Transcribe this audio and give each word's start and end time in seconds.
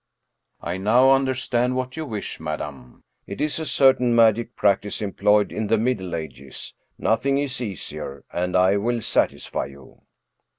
"I 0.71 0.77
now 0.79 1.11
understand 1.11 1.75
what 1.75 1.95
you 1.95 2.07
wish, 2.07 2.39
madam. 2.39 3.03
It 3.27 3.39
is 3.39 3.59
a 3.59 3.67
cer 3.67 3.93
tain 3.93 4.15
magic 4.15 4.55
practice 4.55 4.99
employed 4.99 5.51
in 5.51 5.67
the 5.67 5.77
middle 5.77 6.15
ages. 6.15 6.73
Nothing 6.97 7.37
is 7.37 7.61
easier, 7.61 8.25
and 8.33 8.55
I 8.57 8.77
will 8.77 9.01
satisfy 9.03 9.65
you." 9.67 10.01